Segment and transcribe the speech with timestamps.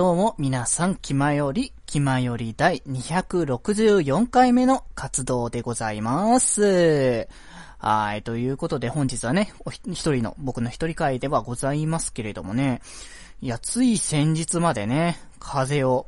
[0.00, 7.28] どうも皆さん、気まより、気まより第264回目の活動でございます。
[7.76, 12.80] はい、ということで本日はね、お一人の、僕の一人会ではございますけれどもね、
[13.42, 16.06] いや、つい先日までね、風邪を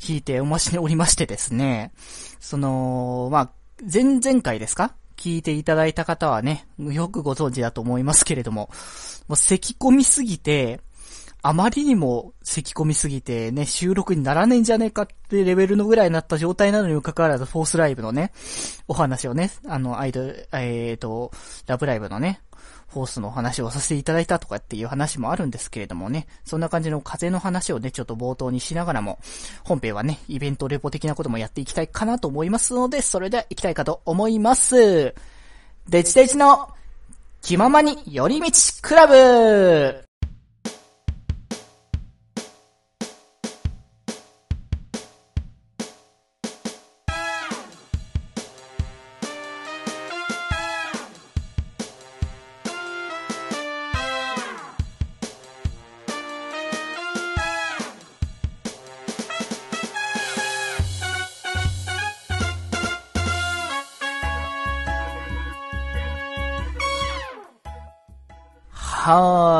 [0.00, 1.92] ひいておましにおりましてですね、
[2.40, 3.50] その、まあ、
[3.80, 4.96] 前々回ですか？
[5.16, 8.68] 聞いていただいた方はね、よくご存知だと思いますけれども、
[9.28, 10.80] もう咳込みすぎて、
[11.42, 18.32] あまりにも咳込みすぎてね、収録にならないんじゃねえかってレベルのぐらいになった状態なのにもかかわらず、フォースライブのね、
[18.88, 21.30] お話をね、あの、アイドル、えーと、
[21.66, 22.40] ラブライブのね、
[22.88, 29.18] フォースのお話をさせていただいたとかっていう話もあるんですけれどもね、そんな感じの風の話をね、ちょっと冒頭にしながらも、
[29.62, 35.14] 本編はね、イベントレポ的なこともやっていきたいかなと思いますので、それでは行きたいかと思います。
[35.88, 36.70] デジデジの
[37.42, 38.50] 気ままに寄り道
[38.82, 40.07] クラブ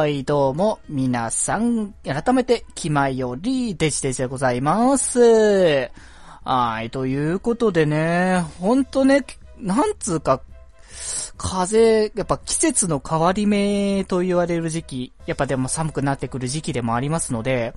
[0.08, 5.90] い、どうも、皆さん、改めて、気まより、デジデジでございます。
[6.44, 9.24] はい、ということでね、ほんとね、
[9.58, 10.40] なんつうか、
[11.36, 17.74] 風、やっぱ季節の変わり目と言われる時期、やっぱでも寒くなってくる時期でもありますので、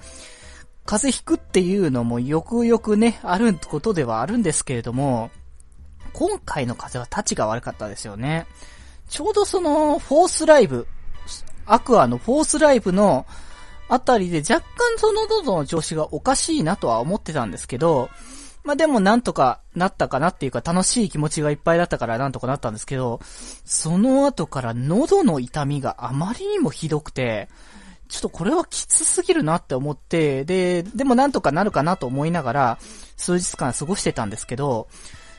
[0.85, 5.29] 風邪ひくっていうのもよくよくね、あることではあるんですけれども、
[6.13, 8.47] 今回の風は立ちが悪かったですよね。
[9.09, 10.87] ちょうどその、フォースライブ、
[11.71, 13.25] アクアのフォースライブの
[13.87, 18.09] あたりで若干その喉の調子がおかしいなとは思ってたんですけど、
[18.63, 23.19] まあでもなんとかなったかなっていうか楽しい気持ちがいっぱいだったからなんとかなったんですけど、
[23.65, 27.49] その後から喉の痛みがあまりにもひどくて、
[28.07, 32.77] ちょっとこれはきつすぎるなって思って、で、でもなんとかなるかなと思いながら
[33.15, 34.89] 数日間過ごしてたんですけど、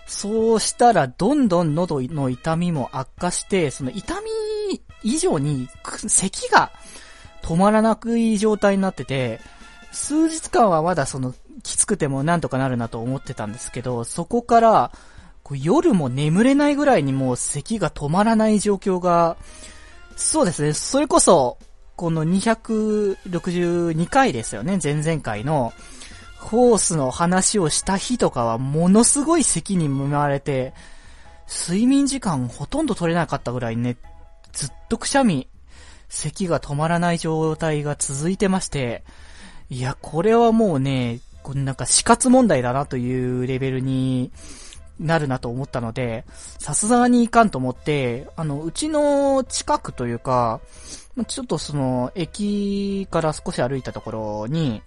[0.06, 4.51] そうしたらどんどん喉の痛みも悪化して、その痛み
[5.02, 5.68] 以上に
[6.06, 6.70] 咳が
[7.42, 9.40] 止まらなくいい状態になってて、
[9.90, 14.92] 数日間はまだそのきつくてもなんとかなるなと思ってたんですけど、そこから
[15.50, 19.36] 夜も眠れないぐらいにもう咳が止まらない状況が、
[20.16, 21.58] そうですね、それこそ、
[21.96, 25.72] この262回ですよね、前々回の、
[26.38, 30.74] ホースの話をした日とかはものすごい咳に見舞われて、
[31.48, 33.96] 睡眠時間ほとんど取れなかったぐらいね、
[34.52, 35.48] ずっとくしゃみ、
[36.08, 39.04] 咳が止まらない状態が続いてまして、
[39.70, 44.30] いや、これはもうね、こなんか死活問題だなというレベルに
[45.00, 46.24] なるなと思ったので、
[46.58, 50.60] さすがにいかんと思って、あの、うちの近くというか、
[51.26, 54.82] ちょっとその、駅から少し歩いたところに、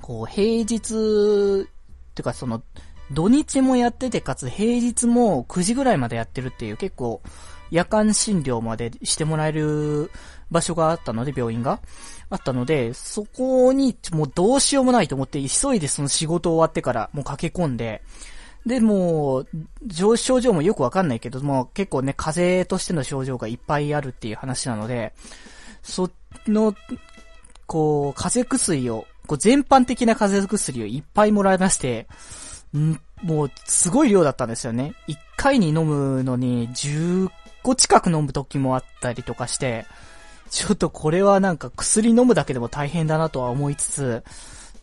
[0.00, 2.62] こう、平日、っていうかその、
[3.12, 7.22] 土日もやってて、かつ平日も9時ぐらいまでやってるっていう結構、
[7.70, 10.10] 夜間診療までしてもらえる
[10.50, 11.80] 場所があったので、病院が。
[12.32, 18.02] あったので、そこにもうどうしようもないと思って、急いでその仕事終わってからもう駆け込んで、
[18.66, 19.46] で、もう、
[20.16, 25.14] 症状もよくわかんないけども、結構ね、風邪としての症状がいっぱいあるっていう話なので、
[25.82, 26.10] そ
[26.46, 26.74] の、
[27.66, 32.06] こう、風邪薬を、こう全般的な風邪薬をいっぱいもらいまして、
[32.76, 34.94] んもう、すごい量だったんですよね。
[35.08, 37.30] 1回に飲むのに、10
[37.62, 39.86] 個近く飲む時もあったりとかして、
[40.50, 44.24] ちょっとこれはなんか薬飲むだけでも大変だなとは思いつつ、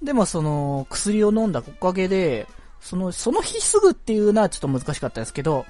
[0.01, 2.47] でもその、薬を飲んだおかげで、
[2.79, 5.65] その、その日すぐっていうのはちょっと難しかったですけど、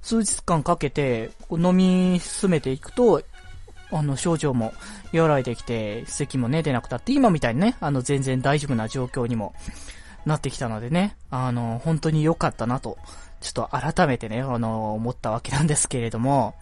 [0.00, 3.22] 数日間かけて、飲み進めていくと、
[3.90, 4.72] あの、症状も
[5.12, 9.54] 和らいできて、咳もね、出なくたって、今みたいにね、あの、全然大丈夫な状況にも
[10.24, 12.96] なってきたのでね、あの、本当に良かったなと、
[13.44, 16.54] ちょっと改めてね、あの、思ったわけなんですけれども、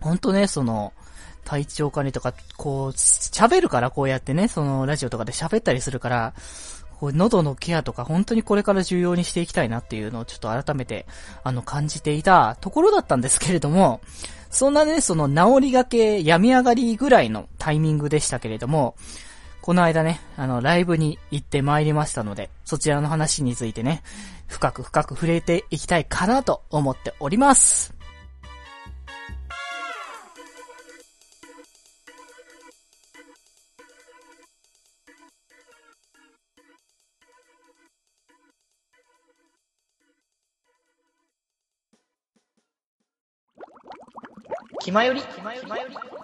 [0.00, 0.92] 本当ね、その、
[1.44, 6.32] 体調管理とか、こう、喋るからこうやってね、その、ラジオとかで喋ったりするから、
[7.00, 11.06] こう喉のケアとか本当にこれから重要にしていきたいなっていうのをちょっと改めて、
[11.42, 14.00] あの、感じていたところだったんですけれども、
[14.50, 18.96] そんなね、その治りがけ、病み上がりぐらいのタイミングでしたけれども、
[19.62, 24.02] この間ね、あの、ライブに行って参りましたので、そちらの話についてね、
[24.46, 27.94] 深く深く触れていきたいかなと思っております。
[44.82, 46.19] 気まより、気まより。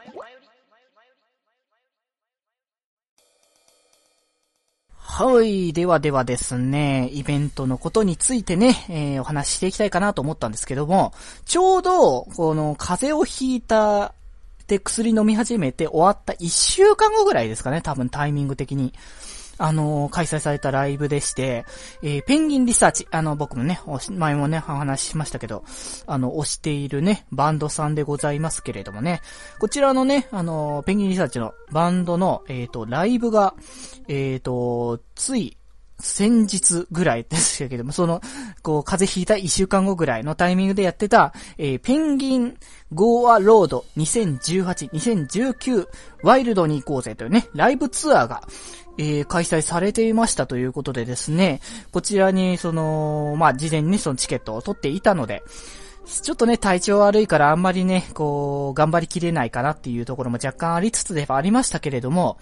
[5.19, 5.73] はい。
[5.73, 11.15] ではではですね、イベントのことについてね、えー、お話ししていきたいかなと思ったんですけども、
[11.47, 14.13] ちょうど、この、風邪をひいた、
[14.67, 18.93] で薬飲み始めて終わった1週間後ぐらいですかね、多分タイミング的に。
[19.59, 21.65] あの、開催されたライブでして、
[22.03, 23.81] えー、ペンギンリサーチ、あの、僕もね、
[24.11, 25.65] 前もね、お話ししましたけど、
[26.07, 29.21] あの、推しているね、バンドさんでございますけれどもね、
[29.59, 33.55] こちらのね、あの、ペンギンリサーチのバンドの、えっ、と、ライブが、
[34.09, 35.57] えっ、と、つい、
[35.99, 38.21] 先日ぐらいですけども、その、
[38.63, 42.57] こう、風邪ひいた一週間後ぐらいのタイミングでやってた、えー、ペンギン
[42.93, 45.89] ゴーアロード2018、2019
[46.23, 48.47] ワイルドに行こうぜというね、ライブツアーが、
[48.99, 51.61] えー、開催されていましたということでですね、
[51.93, 55.43] こちらに、その、まあ、事前にそのチケットを取っていたので、
[56.07, 62.39] ちょっとね、体調悪いからあんまりね、こう、頑張りきれないかなっていうところも若干ありつつではありましたけれども、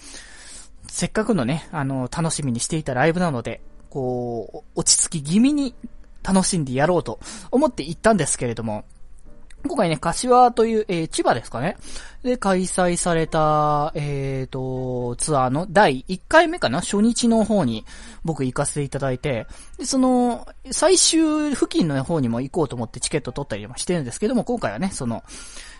[0.87, 5.75] せっかくのね、あの、楽しみにしていたライブなので、こう、落ち着き気味に
[6.23, 7.21] 楽しんでやろうと
[7.51, 8.85] 思って行ったんですけれども、
[9.67, 11.79] 今回ね、柏という、えー、千葉ですかね。
[12.23, 16.83] で、開催された、え、ー、と、ツアーの第1回目かな？
[16.83, 17.87] 初日の方に
[18.25, 19.47] 僕行かせていただいて、
[19.79, 25.23] で、その、最終付近の方にも行こうと思ってチケット取ったりもしてるんですけども、今回はね、その、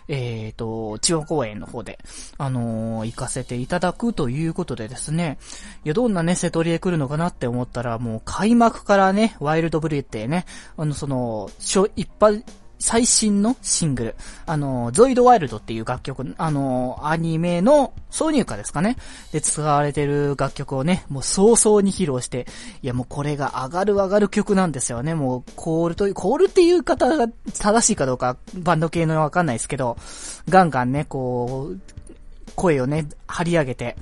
[0.07, 1.99] え、ー、と、千葉公園の方で、
[2.37, 5.37] あのー、行かせていただくということでですね、
[5.83, 10.45] いや、どんなね、瀬戸りへ来るのかなって思ったら、もう開幕からね、ワイルドブリューってね、
[10.77, 11.49] あの、その、
[11.95, 12.43] 一般、
[12.79, 18.97] 最新のシングル、あの、ゾイドワイルドっていう楽曲、あの、アニメの挿入歌ですかね。
[19.31, 22.47] で使われてる楽曲をね、もう早々に披露して、
[22.81, 25.15] いやもうこれが上がる上がる曲なんですよね。
[25.15, 27.27] もうコールという、コールっていう方が
[27.57, 29.97] 正しいかどうか、バンド系のわかんないですけど、
[30.49, 31.94] ガンガンね、こう、
[32.55, 33.95] 声をね、張り上げて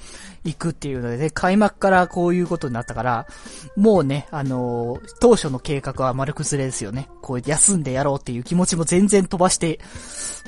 [0.43, 3.27] いくっていうので、ね、開幕からこういうことになったから、
[3.75, 7.09] もうね、あのー、当初の計画は丸崩れですよね。
[7.21, 9.79] こう休んでやろうっていう気持ちも全然飛ばして、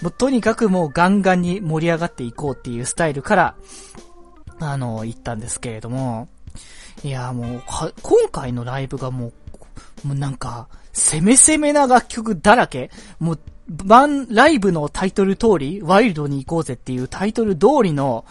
[0.01, 3.55] もうとにかくもうガンガンに盛り上がっていこうっていうスタイルから、
[4.59, 6.27] あのー、行ったんですけれども、
[7.03, 7.63] いや、もう、
[8.01, 9.27] 今回のライブがも
[10.03, 12.89] う、もうなんか、攻め攻めな楽曲だらけ
[13.19, 18.25] もう、バン、ライブのタイトル通り、ワイルドに行こうぜっていうタイトル通りの、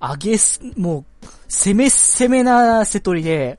[0.00, 3.58] 上げす、もう、攻め攻めな瀬取りで、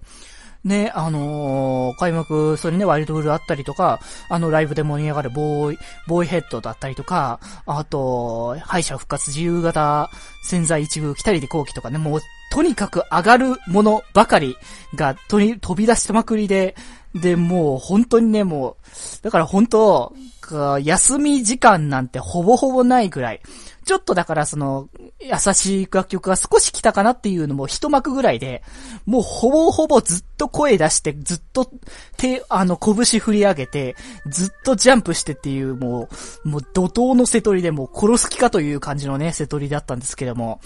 [0.63, 3.99] ね、あのー、開幕、それね、ワイルドフルあったりとか、
[4.29, 10.09] あの、ライブで盛り上がるボーイ、ボーイヘッドだったりとか、あと、敗者復活自由型
[10.43, 14.55] 潜在一部来たりで後期とかね、もう、とにかく上がるものばかり
[14.93, 16.75] が、とに、飛び出しまくりで、
[17.15, 20.13] で、もう、本当にね、もう、だから本当、
[20.83, 23.41] 休み時間なんてほぼほぼないぐらい。
[23.85, 24.89] ちょっとだからその、
[25.19, 28.63] 優しい楽曲が少し来たかなっていうのも一幕ぐらいで、
[29.05, 31.71] もうほぼほぼずっと声出して、ずっと
[32.17, 33.95] 手、あの、拳振り上げて、
[34.25, 36.09] ずっとジャンプしてっていう、も
[36.43, 40.59] う、もう怒涛の瀬取りでもう殺す気かという感じのね、瀬取りだったんですけども。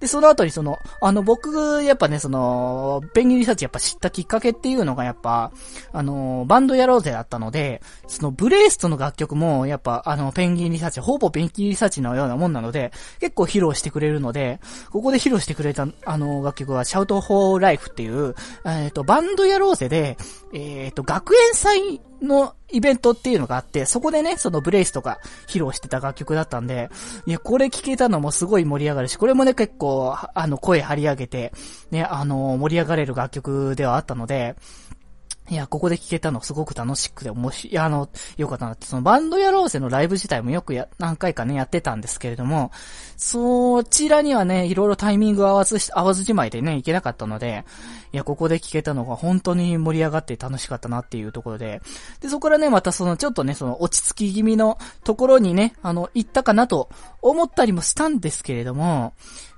[0.00, 5.52] で、その後にその、あの、僕、やっぱね、その、 PENGUIN RESEARCH やっぱ知ったきっかけっていうのがやっぱ、
[5.92, 14.58] あの、バンドやろうぜだったので、その BLAST の楽曲も、やっぱ、あの、 PENGUIN RESEARCH、ほぼ PENGUIN RESEARCH のようなもんなので、結構披露してくれるので、
[14.90, 18.34] ここで披露してくれた、あの、楽曲は、 Shout for Life っていう、
[18.64, 20.16] えっ、ー、と、バンンドやろうぜで、
[20.52, 26.90] えっ、ー、と、学園祭のイベントっていうのがあって、そこでね、そのブレイスとか披露してた楽曲だったんで、
[27.26, 31.52] いや、これ聴けたのもすごい盛り上がるし、これもね、結構、あの、声張り上げて、
[31.90, 34.56] ね、あの、盛り上がれる楽曲ではあったので、
[35.50, 38.72] いや、ここで聴けたのすごく楽しくて面白い、あの、よかったな。
[38.74, 42.70] って、そのバンドやろうぜのライブ自体もよくや、何回かね、やってたんですけれども、
[43.16, 47.64] そちらにはね、いろいろタイミング合わず、合わずじまいでね、行けなかったので、
[48.12, 51.82] いや、ここで聴けたのが本当に盛り上がって楽しかったなっていうところで、
[52.20, 56.90] で、そこからね、またその、ちょっとね、その、落ち着き気味のところにね、あの、行ったかなと
[57.22, 59.14] 思ったりもしたんですけれども、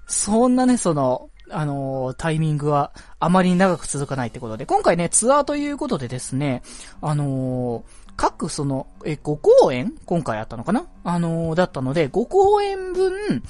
[0.06, 6.62] そんなね、その、あのー、タイミングはあまり長く続かないってことで、今回ね、ツアーということでですね、
[7.00, 7.82] あのー、
[8.16, 10.86] 各その、え、5公演今回あったのかな？
[11.04, 13.42] あのー、だったので、5公演分、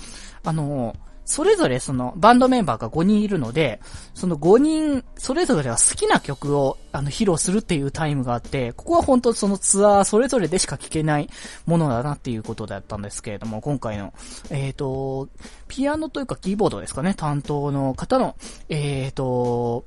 [0.44, 3.80] あのそれぞれそのバンドメンバーが5人いるので、
[4.14, 11.30] その5人、それぞれが好きな曲をあの披露するっていうタイムがあって、ここは本当そのツアーそれぞれでしか聴けない
[11.66, 14.12] ものだなっていうことだったんですけれども、今回の、
[14.50, 15.28] えっ、ー、と、
[15.68, 18.36] ピアノというかキーボードですかね、担当の方の、
[18.68, 19.84] えっ、ー、と、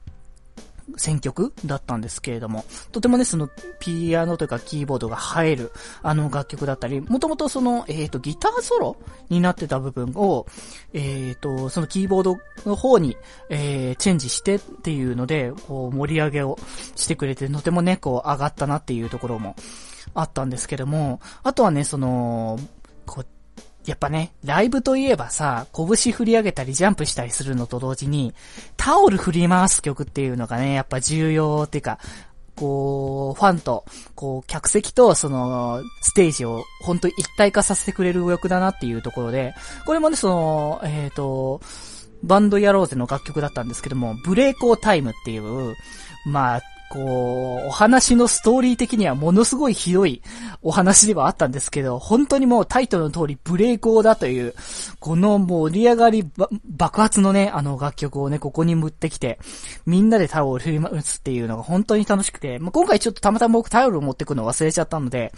[0.98, 3.50] 選曲だったんですけれども、とてもね、その、
[3.80, 5.72] ピアノというかキーボードが映える、
[6.04, 8.98] あの楽曲だったり、もともとその、えっ、ー、と、ギターソロ
[9.30, 10.46] になってた部分を、
[10.94, 13.18] えっ、ー、と、そのキーボードの方に、
[13.50, 16.58] えー、チェンジしてっていうので、こう、盛り上げを
[16.96, 19.56] してくれて、とてもね、こう、上がったなっていうところも
[20.14, 22.60] あったんですけども、あとはね、その、
[23.06, 23.26] こう、
[23.86, 28.34] やっぱね、ライブといえばさ、拳振り上げたりジャンプしたりするのと同時に、
[28.78, 32.00] タオル振り回す曲っていうのがね、やっぱ重要っていうか、
[32.56, 39.54] こう、ファンと、こう、客席と、その、ステージを、本当一体化させてくれる曲だなっていうところで、
[39.86, 41.62] これもね、その、えっ、ー、と、
[42.24, 45.76] バンドやろうぜの楽曲だったんですけども、ブレイコータイムっていう、
[46.26, 50.22] まあ、こう、お話のストーリー的にはものすごいひどい
[50.62, 54.54] お話ではあったんですけど、本当にもうタイトルの通りブレイクーだという、
[55.00, 56.30] この盛り上がり
[56.70, 59.40] 爆発のね、あの楽曲をね、ここに持ってきて、
[59.86, 65.34] みんなでタオルを振り回すっていうのが本当に楽しくて、まあ、今回ちょっとたまたま僕タオルを持ってくの忘れちゃったので、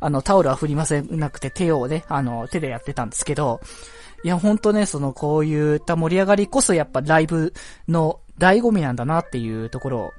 [0.00, 3.60] あの、タオルは振りませなくて手をね、あの、手でやってたんですけど、
[4.24, 7.52] いや、ほんとね、その、こういった盛り上がりこそやっぱライブ
[7.88, 10.12] の醍醐味なんだなっていうところを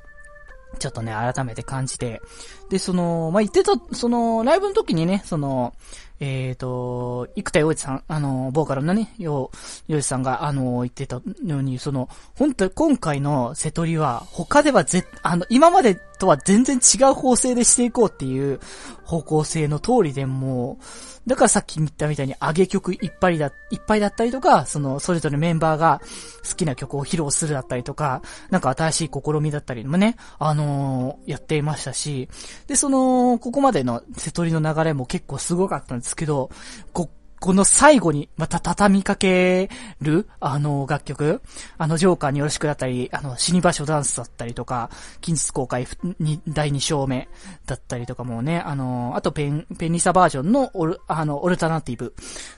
[0.78, 2.22] ちょっとね、改めて感じて。
[2.70, 5.74] で、その、まあ、言ってた、その、ライブの時にね、その、
[6.20, 9.52] えっ、ー、と、生田洋一さん、あの、ボーカルのね、洋
[9.88, 18.60] 一さんが、あの、言ってたように、その、本当今回の瀬戸りは、他ではぜ、あの、今までとは全然違う構成でしていこうっていう
[19.04, 26.02] 方向性の通りでもう、だからさっき言ったみたいに上げ曲いっぱいだ、いっぱいだったりとか、その、それぞれメンバーが
[26.50, 32.30] 好きな曲を披露するだったりとか、なんか新しい試みだったりもね、あのー、やっていましたし、
[32.66, 36.50] で、その、ここまでの瀬戸りの流れも結構すごかったんですけど、
[36.94, 37.10] こ
[37.40, 39.70] この最後にまた畳みかけ
[40.02, 41.42] る、あの、楽曲
[41.78, 44.90] あの、ジョーカーによろしくだったり、あの、死に場所ダンスだったりとか、
[45.22, 45.88] 近日公開
[46.20, 47.30] に第2章目
[47.66, 52.16] だったりとかもね、あの、あとペン、ペンニサバージョンのオル、あの、オルタナティブ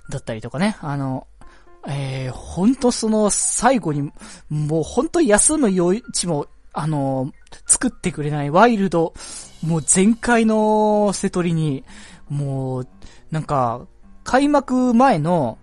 [0.09, 1.27] だったりとかね、あの、
[1.87, 4.11] えー、ほんとその最後に、
[4.49, 7.31] もうほんと休む余地も、あの、
[7.65, 9.13] 作ってくれないワイルド、
[9.65, 11.83] もう全開の瀬取りに、
[12.29, 12.87] もう、
[13.31, 13.87] なんか、
[14.23, 15.57] 開幕前の、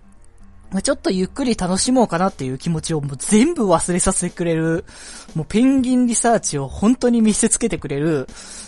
[0.82, 4.84] ちょっとゆっくり楽しもうかなっていう気持ちをもう全部忘れさせてくれる、
[5.34, 8.26] もうペンギンリサーチを本当に見せつけてくれる、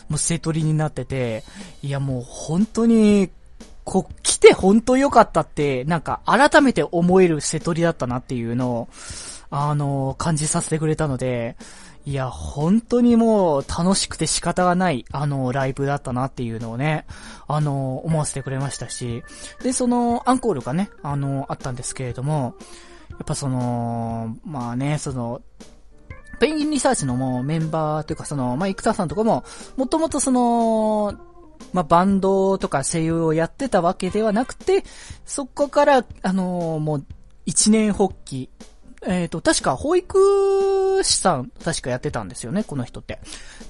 [0.09, 1.42] もうセトリになってて、
[1.83, 3.30] いやもう本当に、
[3.85, 8.88] こ、来て本当良かったって、なんか改めて思えるセトリだったなっていうのを、
[9.50, 11.57] あの、感じさせてくれたので、
[12.07, 17.07] いや、本当にもう楽しくて仕方がない、あの、ライブだったなっていうのをね、
[17.47, 19.23] あの、思わせてくれましたし、
[19.62, 22.55] で、その、アンコールがね、あの、あったんですけれども、
[23.11, 25.43] やっぱその、まあね、その、
[26.40, 29.45] ペンギンリサーチのもうメンバーというかその、まあ、生田さんとかも、
[29.76, 31.19] もともとその、
[31.73, 34.85] まあ、バンドとか声優をやってたわけではなくて、
[35.26, 37.05] そこから、あのもう、
[37.45, 38.50] 一年発起
[39.07, 43.21] えっ、ー、と、確か保育士さん、確かやってたんですよね、この人って。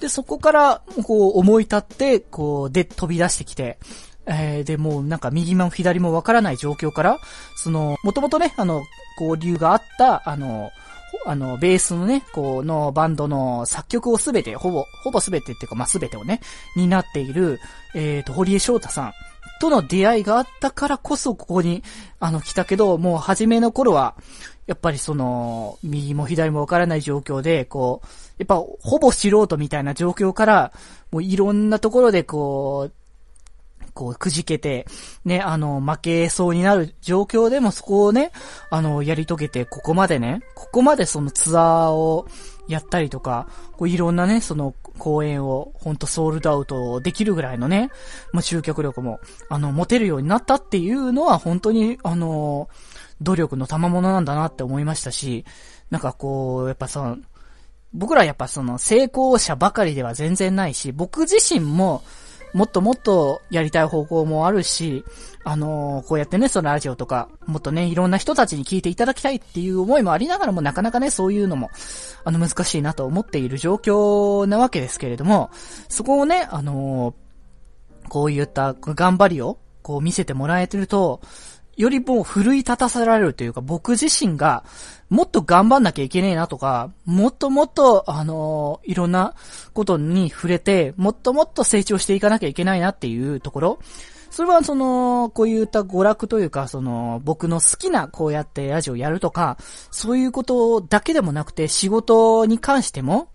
[0.00, 3.78] で、そこから、こう、思い立って、こう、で、飛び出してきて、
[4.26, 7.18] えー、で、もうなんか右も左もわからない状況から、
[7.56, 8.82] その、もともとね、あの、
[9.20, 10.70] 交流があった、あの、
[11.26, 16.40] あの、ベースのね、こう、のバンドの作曲をすべて、ほぼ、ほぼすべてっていうか、まあ、すべてをね、
[16.76, 17.60] になっている、
[17.94, 19.12] えっ、ー、と、堀江翔太さん
[19.60, 21.82] との出会いがあったからこそここに、
[22.20, 24.14] あの、来たけど、もう初めの頃は、
[24.68, 28.06] やっぱりその、右も左もわからない状況で、こう、
[28.36, 30.72] やっぱほぼ素人みたいな状況から、
[31.10, 32.92] もういろんなところでこう、
[33.94, 34.86] こう、くじけて、
[35.24, 38.30] ね、あの、負けそうになる状況でもそこをね、
[38.68, 42.28] あの、やり遂げて、ここまでね、ここまでそのツアーを
[42.68, 47.90] やったりとか、こういろんなね、その公演をほんとソールドアウトできるぐらいのね、
[48.34, 52.68] もう集客力も、あの、持てるようになったっていうのは本当に、あの、
[53.20, 55.44] 努力の賜物なんだなって思いましたし、
[55.90, 57.18] なんかこう、やっぱその、
[57.92, 62.02] 僕らやっぱその成功者ばかりでは全然ないし、僕自身も、
[62.54, 65.04] もっともっとやりたい方向もあるし、
[65.44, 71.70] あのー、こうやってね、そのラジオとか、もっとね、いろんな人たちに聞いていただきたいっていう思いもありながらも、なかなかね、そういうのも、
[72.24, 75.50] あの、難しいなと思っている状況なわけですけれども、
[75.88, 81.20] そこをね、あのー、こういった頑張りを、こう見せてもらえてると、
[81.78, 84.64] よりもう奮い立たせられるというか、僕自身が
[85.10, 89.34] もっと頑張んなきゃいけねえなとか、もっともっと、あのー、いろんな
[89.72, 93.78] ことに触れて、もっともっと成長していかなきゃいけないなっていうところ。
[94.30, 99.56] それはその、こういった娯楽というか、その、僕の好きなこうやってラジオやるとか、
[99.92, 103.30] そういうことだけでもなくて、仕事に関しても、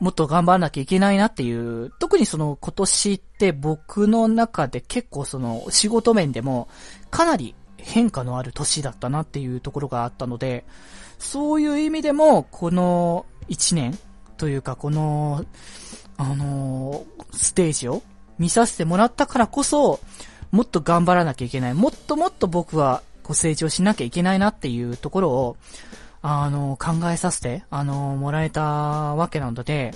[0.00, 1.52] もっと頑張らなきゃいけないなってい
[1.84, 6.68] う、特にその今年って僕の中で結構その仕事面でも
[7.10, 10.64] かなり変化のある年だったなっていうところがあったので、
[11.18, 13.98] そういう意味でも、この1年
[14.36, 15.44] というかこの、
[16.16, 18.02] あのー、ステージを
[18.38, 20.00] 見させてもらったからこそ、
[20.50, 21.74] もっと頑張らなきゃいけない。
[21.74, 25.56] もっともっと僕はこう成長しなきゃいけないなっていうところを、
[26.22, 29.94] あの、考えさせて、あの、もらえたわけなので、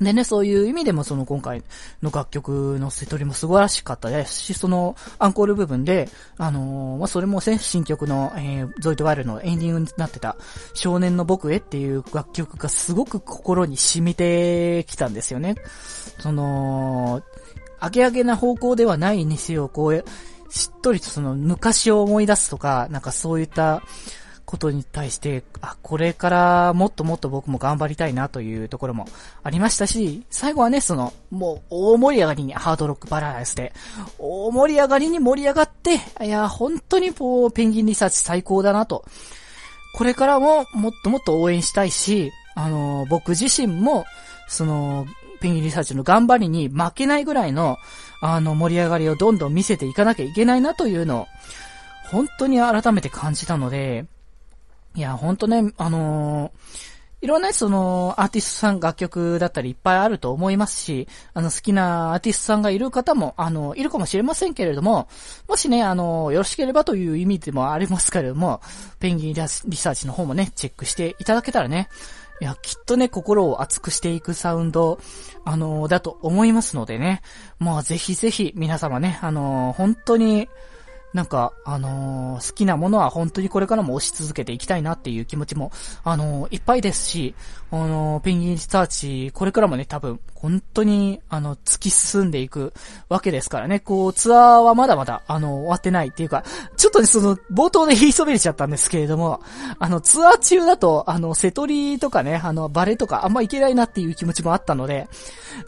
[0.00, 1.62] でね、そういう意味でもその今回
[2.02, 10.36] の楽曲の瀬取りも素晴らしかったですし、そのアンコール部分で、あのー、まあ、それもね、新曲の、えー、ゾイトワイルのエンディングになってた
[10.74, 15.54] 少年の僕へっていう楽曲がすごく心に染みてきたんですよね。
[16.18, 17.22] その、
[17.78, 20.04] アゲアゲな方向ではないにせよ、こう、
[20.50, 23.82] しっとりとその昔を思い出すとか、なんかそういった、
[24.54, 29.08] ことに対して、あ、これからもっともっと僕も頑張りたいなというところも
[29.42, 33.72] ありましたし、最後はね、その、もう大盛り上がりにハードロックバランスで、
[34.18, 39.04] 大盛り上がりに盛り上がって、いや、本当にこう、ペンギンリサーチ最高だなと。
[39.96, 44.04] これからももっともっと応援したいし、あの、僕自身も、
[44.48, 45.06] その、
[45.40, 47.78] ペンギンリサーチの頑張りに負けないぐらいの、
[48.20, 51.26] あの、盛り上がりをどんどん見せていかなきゃいけないなというのを、
[52.10, 54.06] 本当に改めて感じたので、
[54.94, 65.08] いや、ほんとね、あのー、いろんなその、アーティストさん楽曲だったりいっぱいあると思いますし、あの、好きなアーティストさんがいる方も、あの、いるかもしれませんけれども、
[65.48, 68.60] もしね、あの、よろしければという意味でもありますけれども、
[69.00, 71.88] ペンギンリサーチの方もね、チェックしていただけたらね、
[72.42, 74.98] いや、きっとね、心を熱くしていくサウンド、
[75.46, 77.22] あのだと思いますのでね、
[77.58, 80.48] まあ、ぜひぜひ、皆様ね、あの本当に、
[81.14, 85.70] なんか、あのー、好きなものは本当にこれからも推し続けていきたいなっていう気持ちも、
[86.02, 87.36] あのー、いっぱいですし、
[87.70, 92.72] あのー、ペンギンリサーチ、これからもね、多分、本当に、あの、突き進んでいく
[93.08, 96.42] わけですからね、こう、ツアーはまだまだ、あの、終わってないっていうか、
[96.76, 99.40] ちょっとね、その、冒頭で言いそびれちゃったんですけれども、
[99.78, 105.08] あの、ツアー中だと、あの、瀬取りとかね、あの、バレとかあんまいけないなっていう気持ちもあったので、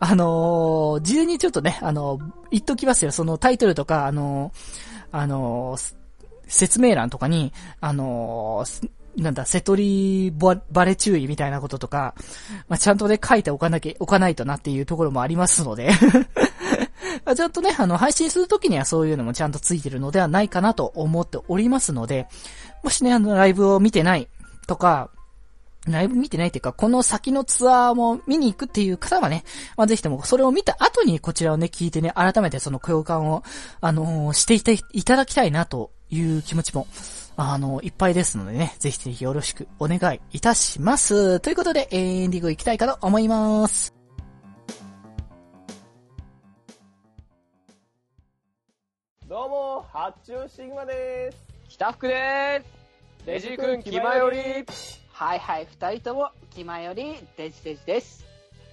[0.00, 2.18] あのー、事前にちょっとね、あの、
[2.50, 5.76] 言っときますよ、そのタイトルとか、あのーあの
[6.46, 8.64] 説明欄とかに、あの
[9.16, 12.14] なんだ、瀬取りバレ注意みたいなこととか、
[12.68, 15.90] まあ、ちゃんとね、書いておかなきゃ、おかないとなっていうところもありますので。
[17.34, 22.28] ちゃんとね、あの、配信するときにはそういうのもちゃんとついてるのではないかなと思っておりますので、
[22.84, 24.28] もしね、あの、ライブを見てない
[24.66, 25.08] とか、
[25.86, 29.44] ライブ見てないっていうか、この先のツアーも見に行くっていう方はね、
[29.76, 33.42] まあ、ぜひともそれを見た後にこちらをね、聞いてね、改めてその共感を、
[33.80, 36.86] あのー、していていただきたいなという気持ちも、
[37.36, 41.40] あのー、いっぱいですのでね、ぜひぜひよろしくお願いいたします。
[41.40, 43.94] ということで、エンディング行きたいかと思います。
[49.28, 51.38] どうも、発注シグマでーす。
[51.68, 52.66] 北福でーす。
[53.26, 54.38] デジ君、気まより。
[55.18, 58.26] はいはい、二人とも、気まより、デジデジです。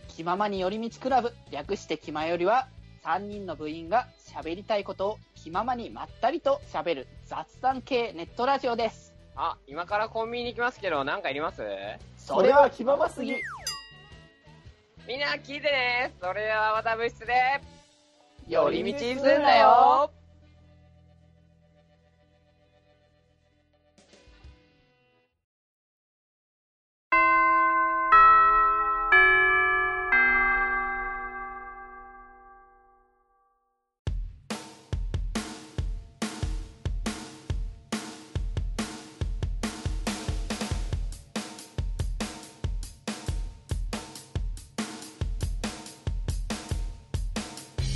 [0.09, 2.67] 気ままに寄り道クラブ、略して気まよりは、
[3.05, 9.13] 3人の部員が喋りたいことを気ままにまったりと喋る雑談系ネットラジオです。
[9.37, 11.61] あ、今からコンビニに行きますけど、なんかいります？
[12.17, 13.37] それは気まますぎ。
[15.07, 16.11] みんな聞いてね。
[16.19, 17.61] それではまた部室で、
[18.49, 20.11] 寄り道すんだよ。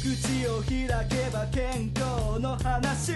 [0.07, 3.11] 口を開けば健康の話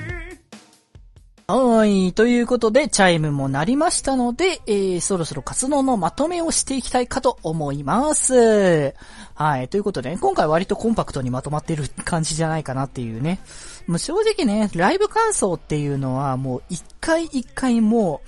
[1.48, 2.12] はい。
[2.12, 8.94] ということで、チャイムも鳴りましたので、えー、そろそろ活動のまとめをしていきたいかと思います。
[9.36, 9.70] はい。
[9.70, 13.40] ということで、ね、今回割とコンパクトにまとまってる感じじゃないかなっていうね。
[13.88, 18.22] もう正直ね、ライブ感想っていうのはもう一回一回も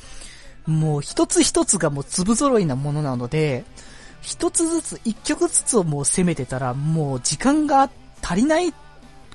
[0.68, 3.66] う、もう一つ一つがもう粒揃いなものなので、
[4.22, 8.74] 一つずつ、一曲ずつをもう攻めてたら、もう時間があって足りない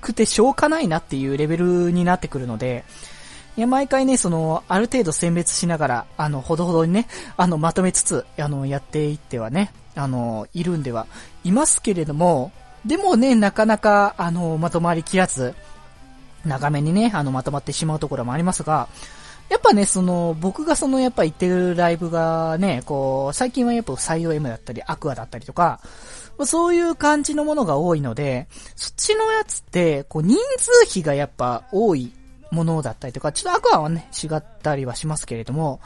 [0.01, 2.85] くてしょうがないなっていうレベルになってくるので、
[3.57, 11.07] いや、毎回ね、その、ある程度選別しながら、あの、ほどほどにね、 あの、まとめつつ、あの、やっていってはね、あの、いるんでは
[11.43, 12.53] いますけれども、
[12.87, 15.55] でもね、なかなか、あの、まとまりきらず、
[16.45, 18.89] 長めにね、あの、まとまってしまうところもありますが、
[19.49, 25.81] やっぱね、その、僕がその、やっぱ行ってるライブがね、こう、最近はやっぱサイド M だったり、アクアだったりとか、
[26.45, 32.13] そういう感じのものが多いので、そっちのやつって、こう、人数比がやっぱ多い
[32.51, 35.81] ものだったりとか、ちょっとアクアはね、違ったりはしますけれども、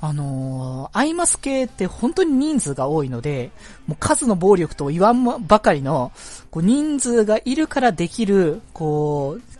[0.00, 3.52] あのー、アイマス系って本当に人数が多いので、
[3.86, 6.12] もう数の暴力と言わんばかりの、
[6.50, 9.51] こう人数がいるからできる、こう、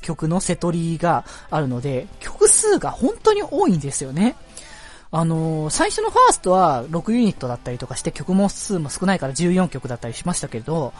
[0.00, 4.36] 曲、曲の瀬取りがあるので、曲数が本当に多いんですよね。
[5.10, 10.92] あのー、最初のファーストは6ユニットだったりとかして曲も数も少ないから14曲だったりしましたけれど、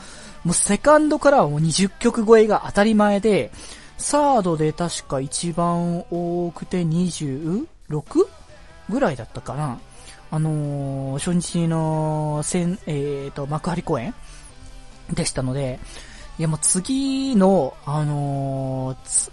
[0.45, 3.51] もうセカンドからはもう20曲超えが当たり前で、
[3.99, 7.67] サードで確か一番多くて 26?
[8.89, 9.79] ぐらいだったかな。
[10.31, 14.15] あのー、初日の、せん、えっ、ー、と、幕張公演
[15.13, 15.79] でしたので、
[16.39, 19.31] いやもう次の、あのー、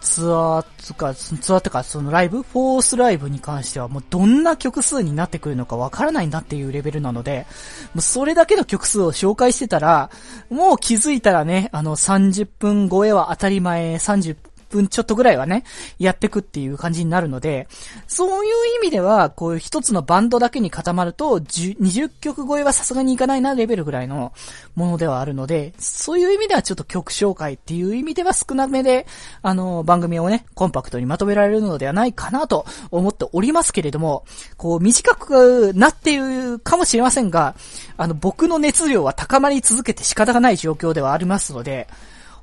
[0.00, 2.42] ツアーつか、ツアーとか、そのライブ？
[2.42, 7.46] フォースライブに関してはもうどんな曲数になってくるのかわからないなっていうレベルなので、
[7.94, 10.10] もうそれだけの曲数を紹介してたら、
[10.50, 14.36] もう気づいたらね、あの30分超えは当たり前、30
[14.76, 15.64] 分ちょっとぐらいはね、
[15.98, 17.68] やってくっていう感じになるので、
[18.06, 24.32] そういう意味では、こういう一つのバンドだけに固まると、20曲超えはさすがにいかないなレベルぐらいの
[24.74, 29.06] ものではあるので、そういう意味ではちょっと曲紹介っていう意味では少なめで、
[29.42, 34.24] あの、番組をね、コンパクトにまとめられるのではないかなと思っておりますけれども、
[34.56, 37.54] こう、短くなっているかもしれませんが、
[37.96, 41.88] あの、僕の熱量は高まり続けて仕方がない状況ではありますので、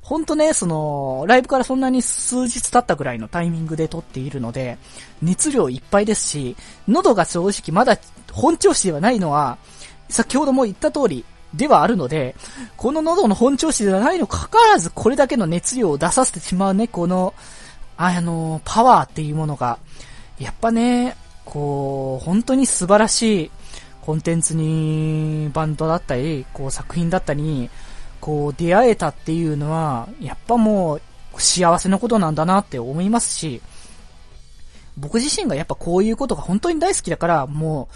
[0.02, 4.76] ほんとね、その、ライブからそんなに数日経ったぐらいのタイミングで撮っているので、
[5.22, 6.56] 熱量いっぱいですし、
[6.88, 7.96] 喉が正直まだ
[8.32, 9.58] 本調子ではないのは、
[10.08, 12.34] 先ほども言った通りではあるので、
[12.76, 17.32] この喉の本調子ではないのかかわらずこれだけの熱量を出させてしまうね、この、
[17.96, 19.78] あの、パワーっていうものが、
[20.38, 23.50] やっぱね、こう、本当に素晴らしい
[24.00, 27.70] コンテンツに、バンドだったり、こう作品だったり、
[28.22, 31.02] こう出会えたっていうのは、やっぱもう
[31.40, 33.60] 幸せなことなんだなって思いますし、
[34.96, 37.94] 僕自身がやっぱこういうことが本当に大好きだから、もう、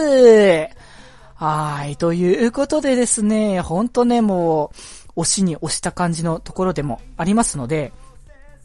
[1.35, 1.97] はい。
[1.97, 4.77] ということでですね、ほんとね、もう、
[5.17, 7.91] 押しに押した感じのところでもありますので、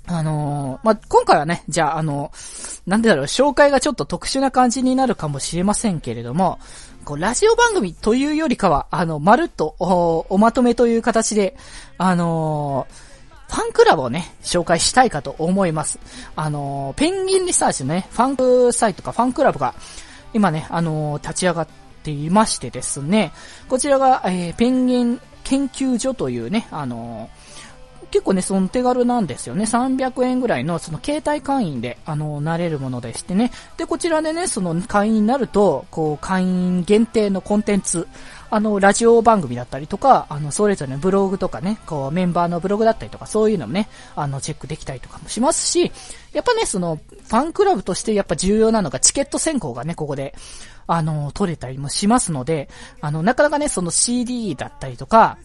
[0.07, 2.33] あのー、まあ、今回はね、じゃあ、あの、
[2.87, 6.59] なんでだろう、紹介がちょっと特殊な感じになるかもしれませんけれども、
[7.05, 11.57] こう、ラジオ番組というよりかは、あの、まるっとお、おまとめという形で、
[11.99, 15.99] あのー、ファンクラブをね、紹介したいかと思います。
[16.37, 19.75] あのー、ペンギンリサーチのね、ファンクサイトかファンクラブが、
[20.33, 21.69] 今ね、あのー、立ち上がっ
[22.03, 23.33] ていましてですね、
[23.69, 27.62] こちらが、えー、ペンギン研究所というね、あのー
[28.12, 29.64] 結構ね、その手軽なんですよね。
[29.64, 33.51] 300円ぐらいの、その携帯会員で、あの、なれるものでしてね。
[33.79, 38.07] で、こちらでね、その会員になると、こう、会員限定のコンテンツ、
[38.51, 45.90] あの、ラジオ番組だったりとか、あの、それぞれのブログとかね、こう、メンバーのブログだったりとか、そういうのもね、あの、チェックできたりとかもしますし、
[46.35, 50.35] やっぱね、その、ファンクラブとしてやっぱ重要なのがチケット選考がね、ここで、
[50.87, 52.68] あの、取れたりもしますので、
[53.01, 55.38] あの、なかなかね、その CD だったりとか、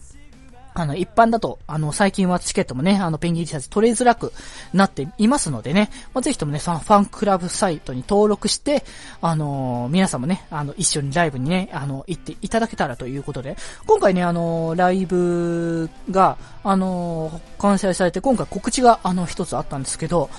[0.78, 4.32] あの、一般だと、あの、最近はチケットもね、あの、ペンギンリシャツ取りづらく
[4.72, 8.84] なっていますのでね、まあ、ぜひともね、そのファンクラブサイトに登録して、
[9.20, 20.30] あのー、皆さんもね、あの、一緒にライブにね、あの、行っていただけたらということで、今回ね、あのー、ライブが、あのー、完成されて、今回告知が、あの、一つあったんですけど、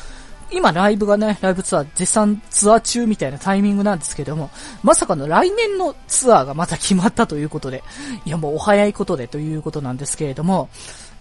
[0.51, 4.49] 今ライブがね、ライブツアー、絶賛ツアー中みたいなタイミングなんですけども、
[4.83, 7.83] まさかの来年のツアーがまた決まったということで、
[8.25, 10.69] いやもうお早いことでということなんですけれども、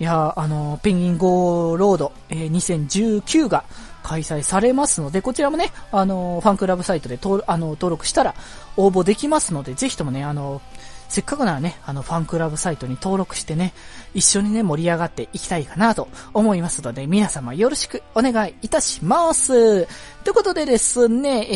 [0.00, 3.64] いや、あの、ペンギンゴーロード、えー、2019が
[4.02, 8.34] 開催されますので、こちらもね、あの、ファンクラブサイトで登あの登録したら
[8.76, 10.62] 応募できますので、ぜひともね、あの、
[11.08, 13.72] せっかくならね、あの、ファンクラブサイトに登録してね、
[14.14, 19.86] 一緒にね、盛り上がっていきたいかなと思いますので、皆様よろしくお願いいたします。
[20.24, 21.46] ということでですね、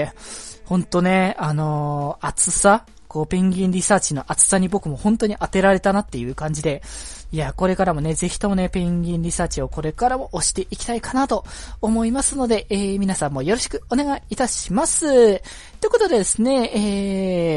[0.00, 2.84] えー、ほんとね、あのー、暑さ
[3.16, 6.82] こう、ペンギンリサーチの暑さに僕も本当に当てられたなっていう感じで、
[7.32, 11.44] いや、これからもね、ぜひともね、ペンギンリサーチをこれからも押していきたいかなと
[11.80, 15.06] 思いますので、えー、皆さんもよろしくお願いいたします。
[15.06, 16.70] ということでですね、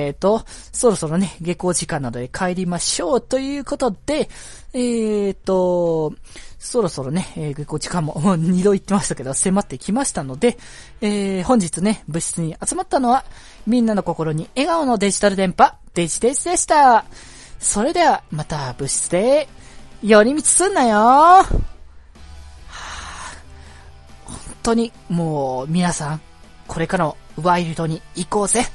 [0.08, 4.29] えーと、そろそろね、下校時間などで帰りましょうということで、
[4.73, 6.13] えーと、
[6.58, 10.58] そろそろね、えー、下校時間ももう二度言ってましたけど、迫ってきましたので、
[11.01, 13.23] えー、本日ね、部室に集まったのは、
[13.67, 17.05] みんなの心に笑顔のデジタル電波、デジデジでした。
[17.60, 19.47] それでは、また部室で、
[20.02, 21.54] 寄り道すんなよはぁ、
[24.26, 26.22] 本当に、もう、皆さん、
[26.68, 28.66] これからのワイルドに行こうぜ。